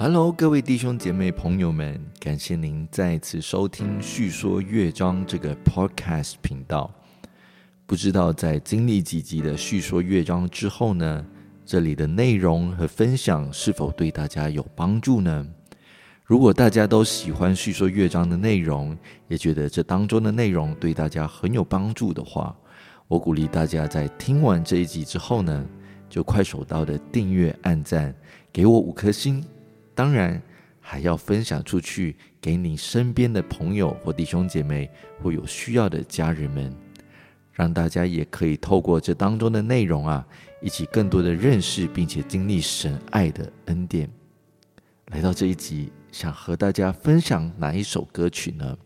[0.00, 6.88] Hello，各位弟兄姐妹朋友们，感谢您再次收听《叙说乐章》这个 Podcast 频道。
[7.84, 11.26] 不知道在经历几集的《叙说乐章》之后呢，
[11.66, 15.44] 这里的内容和分享是否对大家有帮助呢？
[16.22, 22.56] 如果大家都喜欢《叙说乐章》的内容，也觉得这当中的内容对大家很有帮助的话，
[23.08, 25.66] 我鼓励大家在听完这一集之后呢，
[26.08, 28.14] 就快手到的订阅、按赞，
[28.52, 29.44] 给我五颗星。
[29.98, 30.40] 当然，
[30.80, 34.88] 还要分享出去给你身边的朋友或弟兄姐妹，
[35.20, 36.72] 或有需要的家人们，
[37.52, 40.24] 让大家也可以透过这当中的内容啊，
[40.62, 44.08] 一起更多的认识并且经历神爱的恩典。
[45.06, 48.78] 来到这一集，想和大家分享哪一首歌曲呢？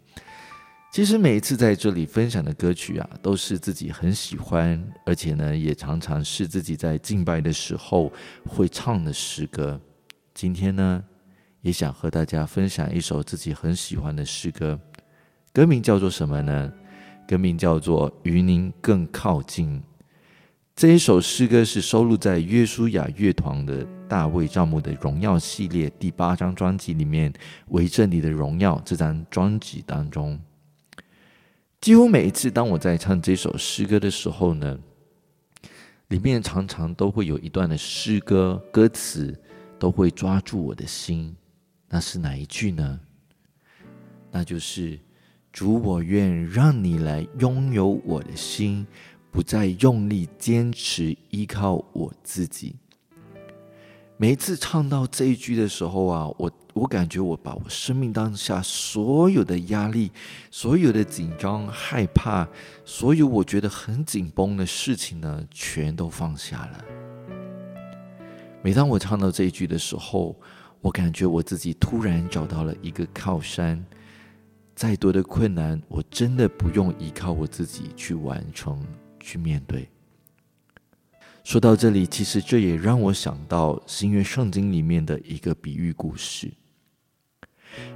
[0.95, 8.11] 其实每一次在这里分享的歌曲啊，都是自己很喜欢，而且呢，也常常是自己在敬拜的时候
[8.47, 9.79] 会唱的诗歌。
[10.43, 11.05] 今天呢，
[11.61, 14.77] 也想和大家分享一首自己很喜欢的诗歌，
[15.53, 16.73] 歌名叫做什么呢？
[17.29, 19.79] 歌名叫做《与您更靠近》。
[20.75, 27.33] 这一首诗歌是收录在约书亚乐团的大卫帐幕的荣耀系列第八张专辑里面，
[27.69, 30.41] 《为着你的荣耀》这张专辑当中。
[31.81, 34.77] 几乎每一次当我在唱这首诗歌的时候呢，
[36.09, 39.41] 里面常常都会有一段的诗歌歌词。
[39.83, 41.35] 都会抓住我的心，
[41.89, 43.01] 那是哪一句呢？
[44.31, 44.97] 那就是
[45.53, 48.87] 主，我愿让你来拥有我的心，
[49.33, 52.77] 不再用力坚持依靠我自己。
[54.17, 60.13] 每一次唱到这一句的时候啊，我我感觉我把我生命当下所有的压力、
[60.49, 62.49] 所有的紧张、害怕、
[62.85, 66.85] 所有我觉得很紧绷的事情呢，全都放下了。
[68.65, 70.39] 每当我唱到这一句的时候，
[70.81, 73.85] 我感觉我自己突然找到了一个靠山。
[74.75, 78.81] 再多的困难，我真的不用依靠我自己去完成、
[79.21, 79.89] 去面对。
[81.45, 86.51] 说到这里，其实这也让我想到新约圣经里面的一个比喻故事。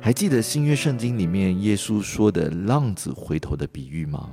[0.00, 4.31] 还记得新约圣经里面耶稣说的浪子回头的比喻吗？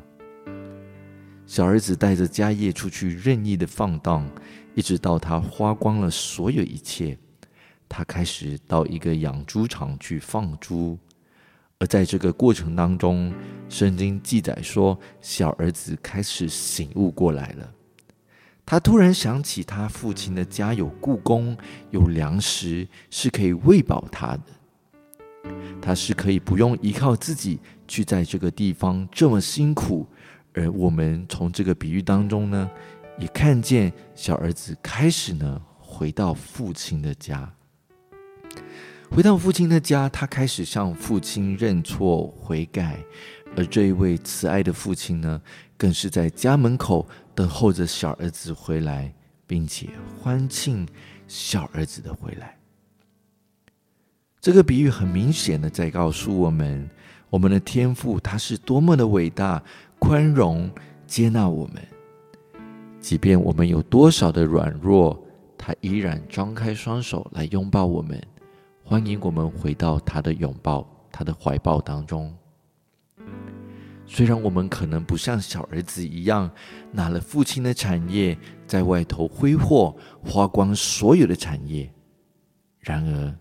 [1.45, 4.27] 小儿子带着家业出去任意的放荡。
[4.75, 7.17] 一直到他花光了所有一切，
[7.87, 10.97] 他开始到一个养猪场去放猪。
[11.79, 13.33] 而在这个过程当中，
[13.67, 17.73] 圣经记载说，小儿子开始醒悟过来了。
[18.65, 21.57] 他突然想起，他父亲的家有故宫，
[21.91, 25.51] 有粮食，是可以喂饱他的。
[25.81, 30.07] 他是可以不用依靠自己去在这个地方这么辛苦。
[30.53, 32.71] 而我们从这个比喻当中呢？
[33.17, 37.53] 也看见小儿子开始呢，回到父亲的家。
[39.09, 42.97] 回到父亲的家，他开始向父亲认错悔改，
[43.55, 45.39] 而这一位慈爱的父亲呢，
[45.77, 49.13] 更是在家门口等候着小儿子回来，
[49.45, 50.87] 并且欢庆
[51.27, 52.57] 小儿子的回来。
[54.41, 56.89] 这个比喻很明显的在告诉我们，
[57.29, 59.63] 我们的天父他是多么的伟大、
[59.99, 60.71] 宽容、
[61.05, 61.92] 接纳我们。
[63.03, 65.21] 即便我们有多少的软弱，
[65.57, 68.17] 他依然张开双手来拥抱我们，
[68.81, 72.33] 欢迎我们回到他的拥抱、他的怀抱当中。
[74.05, 76.49] 虽然我们可能不像小儿子一样
[76.93, 79.93] 拿了父亲的产业在外头挥霍，
[80.23, 81.91] 花光所有的产业，
[82.79, 83.35] 然而，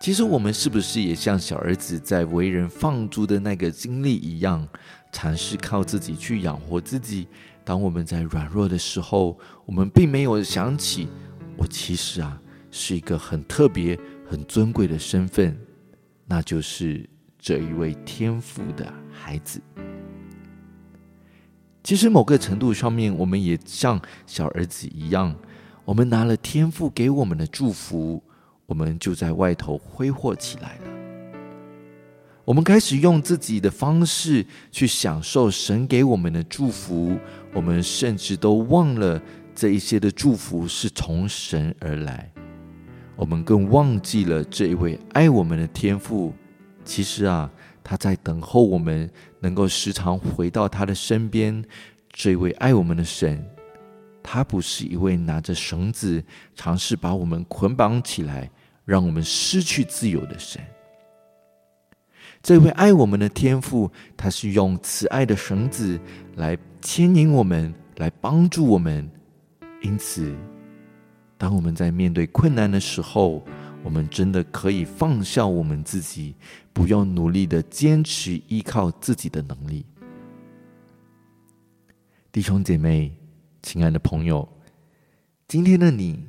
[0.00, 4.66] 其实我们是不是也像小儿子在为人放逐的那个经历一样，
[5.12, 7.28] 尝试靠自己去养活自己？
[7.64, 11.08] 当我们在软弱的时候，我们并没有想起，
[11.56, 12.38] 我其实啊
[12.70, 13.98] 是一个很特别、
[14.28, 15.56] 很尊贵的身份，
[16.26, 17.08] 那就是
[17.38, 19.60] 这一位天赋的孩子。
[21.82, 25.34] 其实某个程度上面，我们也像小儿子一样，
[25.84, 28.22] 我们拿了天赋给我们的祝福，
[28.66, 30.93] 我们就在外头挥霍起来了。
[32.44, 37.18] 我们开始用自己的方式去享受神给我们的祝福，
[37.54, 39.20] 我们甚至都忘了
[39.54, 42.30] 这一些的祝福是从神而来。
[43.16, 46.34] 我们更忘记了这一位爱我们的天父，
[46.84, 47.50] 其实啊，
[47.82, 49.10] 他在等候我们
[49.40, 51.64] 能够时常回到他的身边。
[52.12, 53.42] 这位爱我们的神，
[54.22, 56.22] 他不是一位拿着绳子
[56.54, 58.50] 尝试把我们捆绑起来，
[58.84, 60.60] 让我们失去自由的神。
[62.44, 65.98] 这位爱我们的天父，他是用慈爱的绳子
[66.36, 69.10] 来牵引我们，来帮助我们。
[69.80, 70.36] 因此，
[71.38, 73.42] 当我们在面对困难的时候，
[73.82, 76.34] 我们真的可以放下我们自己，
[76.74, 79.86] 不用努力的坚持依靠自己的能力。
[82.30, 83.10] 弟兄姐妹，
[83.62, 84.46] 亲爱的朋友，
[85.48, 86.22] 今天的你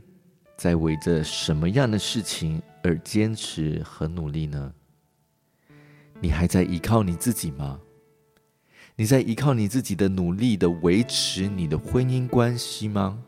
[0.56, 4.74] 在为着什么样的事情而坚持和努力呢？
[6.22, 7.80] 你还在依靠你自己吗？
[8.96, 13.22] 你在依靠你自己的努力的维持你的婚姻关系吗？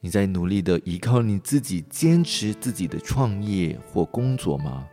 [0.00, 4.86] 你在努力的依靠你自己坚持自己的创业或工作吗？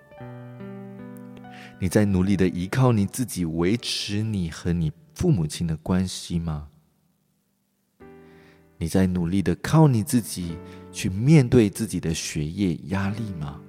[1.79, 6.69] 你在努力的依靠你自己维持你和你父母亲的关系吗？
[8.77, 10.57] 你在努力的靠你自己
[10.91, 13.61] 去面对自己的学业压力吗？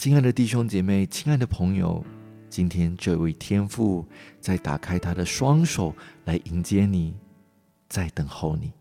[0.00, 2.02] 亲爱的弟兄姐妹，亲爱的朋友，
[2.48, 4.02] 今天这位天父
[4.40, 5.94] 在打开他的双手
[6.24, 7.14] 来迎接你，
[7.86, 8.72] 在等候你。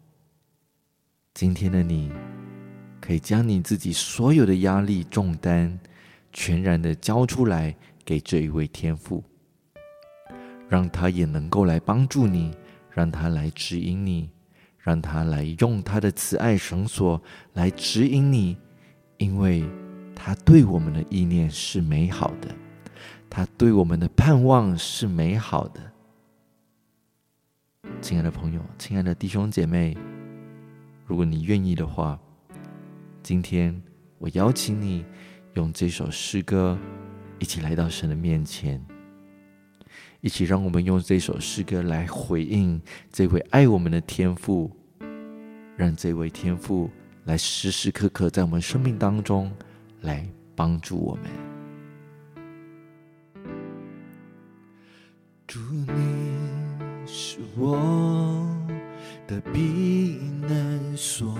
[1.33, 2.09] 今天的你，
[3.01, 5.77] 可以将你自己所有的压力重担，
[6.31, 7.75] 全然的交出来
[8.05, 9.21] 给这一位天父，
[10.69, 12.55] 让他也能够来帮助你，
[12.89, 14.29] 让他来指引你，
[14.77, 17.21] 让他来用他的慈爱绳索
[17.51, 18.55] 来指引你，
[19.17, 19.65] 因为
[20.21, 22.53] 他对我们的意念是美好的，
[23.29, 25.79] 他对我们的盼望是美好的。
[28.01, 29.97] 亲爱的朋友，亲爱的弟兄姐妹。
[31.05, 32.19] 如果你愿意的话，
[33.23, 33.81] 今天
[34.17, 35.05] 我邀请你
[35.53, 36.77] 用这首诗歌
[37.39, 38.85] 一起来到神的面前，
[40.19, 42.79] 一起让我们用这首诗歌来回应
[43.09, 44.69] 这位爱我们的天父，
[45.77, 46.89] 让这位天父
[47.23, 49.49] 来时时刻刻在我们生命当中
[50.01, 51.25] 来帮助我们。
[55.45, 57.77] 祝你是我。
[59.27, 61.37] 的避难所，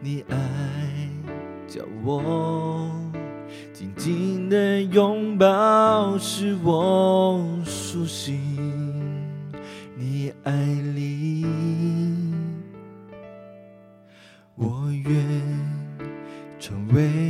[0.00, 0.38] 你爱
[1.66, 2.88] 叫我
[3.72, 8.40] 紧紧的拥抱，使我苏醒。
[9.96, 10.52] 你爱
[10.94, 11.09] 里，
[16.90, 17.29] 成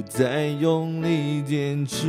[0.00, 2.06] 不再用力坚持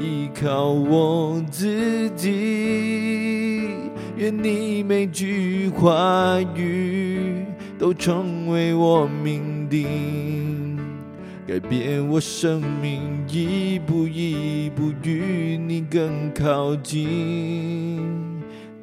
[0.00, 3.68] 依靠我自己。
[4.16, 7.44] 愿你每句话语
[7.78, 10.78] 都成为我命定。
[11.46, 18.00] 改变我生命，一步一步与你更靠近，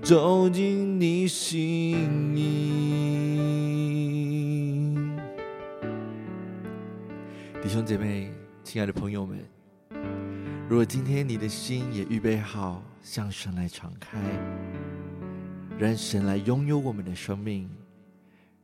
[0.03, 3.09] 走进你心意。
[7.69, 8.31] 弟兄姐妹，
[8.63, 9.37] 亲爱的朋友们，
[10.67, 14.17] 如果今天你的心也预备好向神来敞开，
[15.77, 17.69] 让神来拥有我们的生命，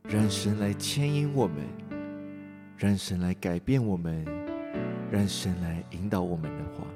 [0.05, 1.57] 让神来牵引我们。
[2.79, 4.25] 让神来改变我们，
[5.11, 6.87] 让神来引导我们的话，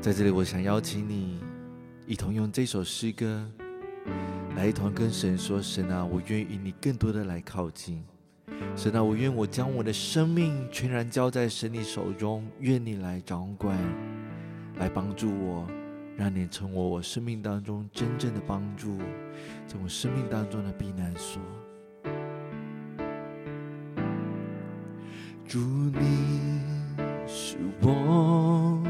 [0.00, 1.40] 在这里，我想邀请你
[2.06, 3.50] 一同用这首诗歌
[4.54, 8.00] 来一同跟神说：“神啊，我愿与你更多的来靠近。
[8.74, 13.78] 神啊，我愿我将我的生命全然交在神你手中，愿你来掌管，
[14.78, 15.66] 来帮助我，
[16.16, 18.98] 让你成为我生命当中真正的帮助，
[19.66, 21.40] 在我生命当中的避难所。”
[25.46, 26.60] 祝你
[27.26, 28.82] 是我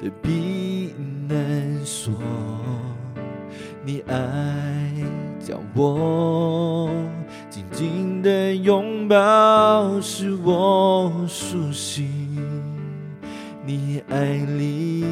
[0.00, 0.92] 的避
[1.28, 2.12] 难所，
[3.84, 4.92] 你爱
[5.38, 6.71] 将我
[8.22, 12.08] 的拥抱，使我苏醒。
[13.66, 14.24] 你爱
[14.56, 15.04] 里，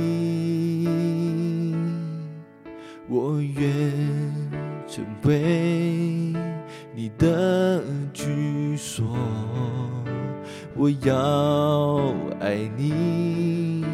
[3.09, 3.93] 我愿
[4.89, 6.33] 成为
[6.95, 9.07] 你的居所。
[10.77, 13.85] 我要爱你，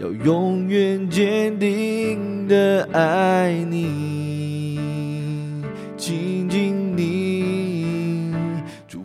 [0.00, 3.71] 要永远坚定的爱你，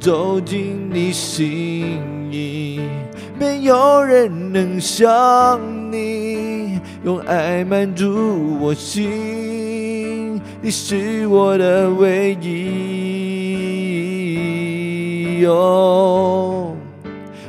[0.00, 1.98] 走进你心
[2.30, 2.80] 意。
[3.38, 5.60] 没有人能像
[5.92, 13.78] 你，用爱满足我心，你是我的唯一。
[15.40, 16.76] 有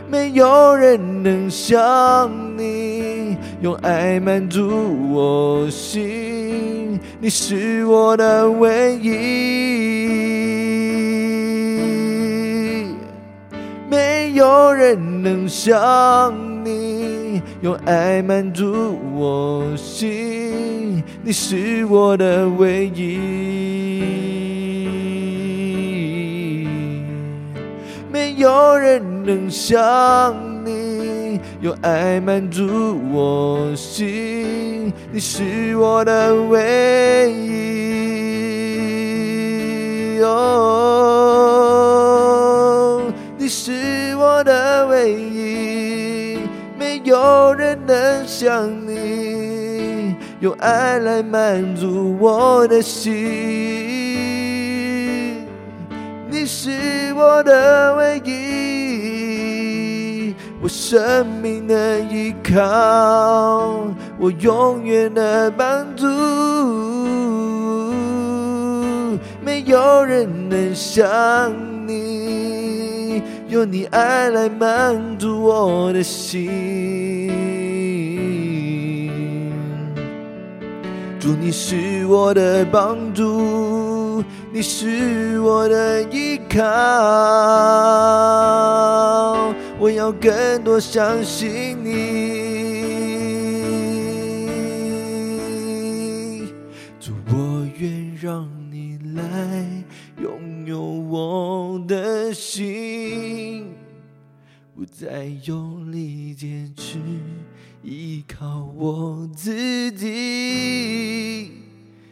[0.09, 4.69] 没有人能像你，用爱满足
[5.11, 6.99] 我心？
[7.19, 10.58] 你是我的唯一。
[14.39, 21.03] 有人能像你，用爱满足我心。
[21.21, 23.19] 你是我的唯一。
[28.09, 34.93] 没有人能像你，用爱满足我心。
[35.11, 37.49] 你是我的唯一，
[40.21, 41.98] 哦，
[44.39, 46.39] 我的唯一。
[46.77, 53.11] 没有人能像你，用爱来满足我的心。
[56.29, 56.71] 你是
[57.17, 58.33] 我的唯一，
[60.61, 63.83] 我生命的依靠，
[64.17, 66.07] 我永远的帮助。
[69.43, 71.51] 没有人能像
[71.85, 72.58] 你，
[73.49, 77.29] 用你爱来满足我的心。
[81.19, 84.23] 祝你是我的帮助。
[84.51, 86.59] 你是我的依靠，
[89.79, 92.48] 我要更多相信你。
[101.89, 103.65] 的心，
[104.75, 106.99] 不再用力坚持
[107.81, 111.51] 依靠我自己。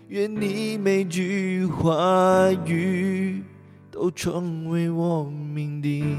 [0.07, 3.43] 愿你每句话语
[3.91, 6.17] 都成为我命定，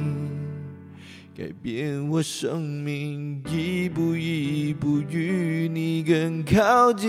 [1.36, 7.08] 改变我生命，一步一步与你更靠近。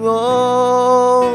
[0.00, 1.34] 哦，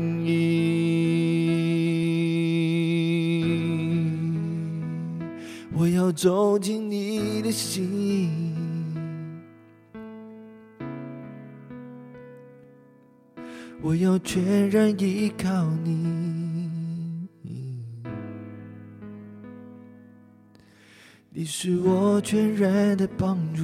[0.31, 0.71] 意。
[5.73, 8.29] 我要走进你的心。
[13.83, 16.69] 我要全然依靠你，
[21.31, 23.63] 你是我全然的帮助。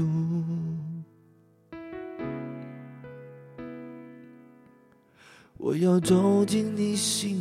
[5.68, 7.36] 我要走进你心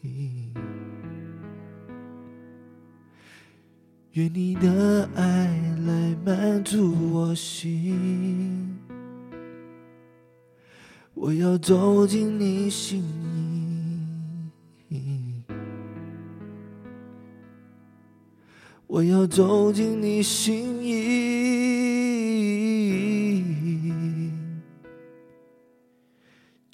[0.00, 0.52] 意，
[4.12, 5.24] 愿你的爱
[5.84, 8.78] 来满足我心。
[11.12, 13.02] 我要走进你心
[14.88, 15.42] 意，
[18.86, 21.17] 我要走进你心意，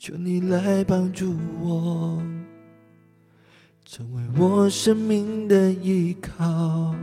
[0.06, 2.23] 求你来帮助我，
[3.87, 6.94] 成为我生命的依靠。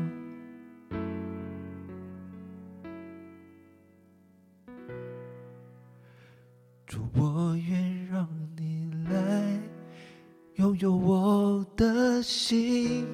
[6.85, 9.59] 主，我愿让你来
[10.57, 13.07] 拥有我的心，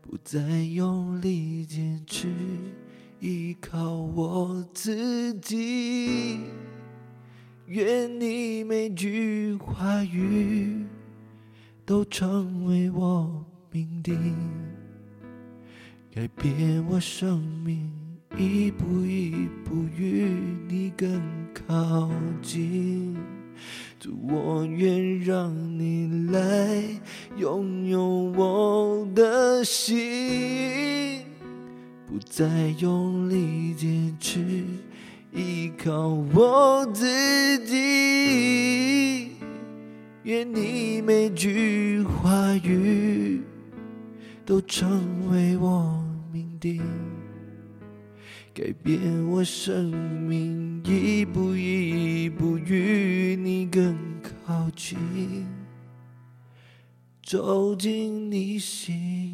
[0.00, 2.28] 不再用力坚持
[3.20, 6.40] 依靠我自己。
[7.72, 10.84] 愿你每句话语
[11.86, 14.14] 都成为我命定，
[16.14, 17.90] 改变我生命。
[18.36, 20.28] 一步一步与
[20.68, 21.18] 你更
[21.54, 22.10] 靠
[22.42, 23.16] 近，
[23.98, 26.84] 主，我愿让你来
[27.38, 31.22] 拥有我的心，
[32.06, 34.62] 不再用力坚持
[35.32, 39.32] 依靠我自己。
[40.24, 43.40] 愿你每句话语
[44.44, 46.82] 都成为我命定。
[48.54, 53.96] 改变我生命，一步一步与你更
[54.46, 54.98] 靠近，
[57.24, 59.31] 走进你心。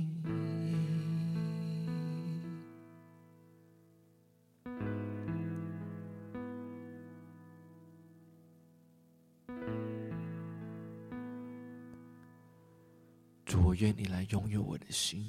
[14.28, 15.26] 拥有我的心。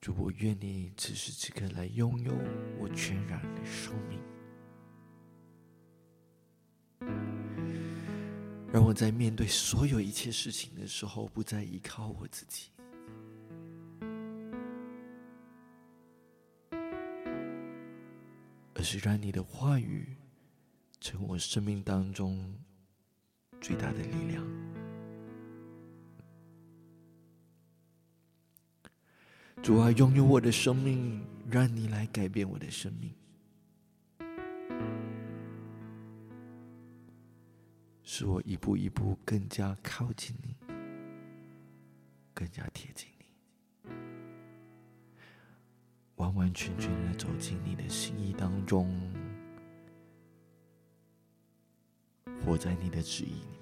[0.00, 2.32] 主，我愿你此时此刻来拥有
[2.78, 4.20] 我全然的生命，
[8.72, 12.70] 让我在面对所有一切事情的时候，不再依靠我自己，
[18.74, 20.16] 而是让你的话语
[21.00, 22.58] 成我生命当中
[23.60, 24.44] 最大的力量。
[29.62, 33.14] 主啊，拥有我的生命，让你来改变我的生命，
[38.02, 40.56] 使我一步一步更加靠近你，
[42.34, 43.92] 更加贴近你，
[46.16, 48.90] 完完全全的走进你的心意当中，
[52.44, 53.44] 活在你的旨意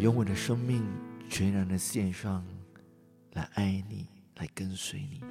[0.00, 0.86] 用我的生命
[1.28, 2.46] 全然的献上，
[3.32, 4.06] 来爱你，
[4.36, 5.22] 来跟随你。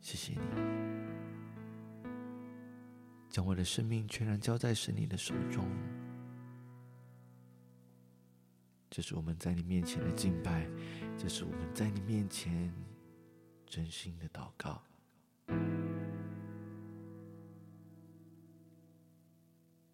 [0.00, 0.40] 谢谢你，
[3.28, 5.68] 将我的生命全然交在神你的手中。
[8.88, 10.66] 这是我们在你面前的敬拜，
[11.16, 12.72] 这是我们在你面前。
[13.66, 14.82] 真心的祷告，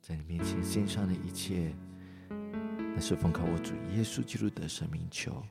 [0.06, 1.74] 在你面前献上的一切，
[2.94, 5.42] 那是奉靠我主耶稣基督的生命求，